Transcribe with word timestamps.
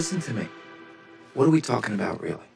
Listen 0.00 0.18
to 0.22 0.32
me. 0.32 0.48
What 1.34 1.46
are 1.46 1.50
we 1.50 1.60
talking 1.60 1.92
about, 1.92 2.22
really? 2.22 2.49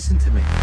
listen 0.00 0.18
to 0.18 0.30
me. 0.30 0.59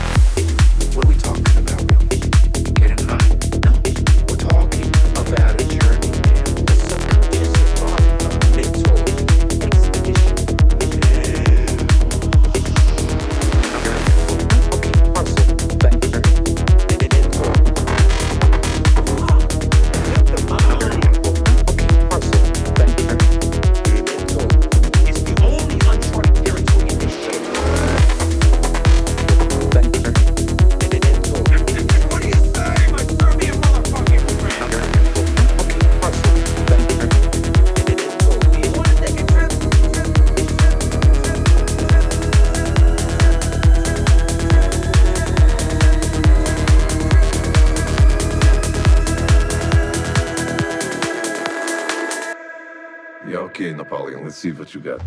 See 54.37 54.51
what 54.51 54.75
you 54.75 54.79
got. 54.79 55.01